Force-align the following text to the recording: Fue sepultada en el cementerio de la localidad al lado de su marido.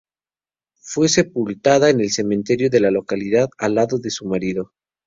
Fue 0.81 1.07
sepultada 1.09 1.91
en 1.91 1.99
el 2.01 2.09
cementerio 2.09 2.71
de 2.71 2.79
la 2.79 2.89
localidad 2.89 3.49
al 3.59 3.75
lado 3.75 3.99
de 3.99 4.09
su 4.09 4.25
marido. 4.25 4.71